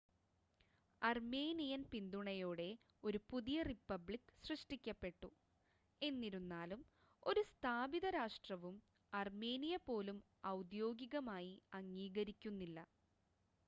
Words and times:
Armenian 1.01 1.81
പിന്തുണയോടെ 1.91 2.67
ഒരു 3.03 3.19
പുതിയ 3.27 3.57
റിപ്പബ്ലിക് 3.67 4.31
സൃഷ്ടിക്കപ്പെട്ടു 4.41 5.29
എന്നിരുന്നാലും 6.01 6.81
ഒരു 7.23 7.43
സ്ഥാപിത 7.51 8.09
രാഷ്ട്രവും 8.17 8.75
അർമേനിയ 9.13 9.77
പോലും 9.87 10.19
ഔദ്യോഗികമായി 10.53 11.53
അംഗീകരിക്കുന്നില്ല 11.75 12.79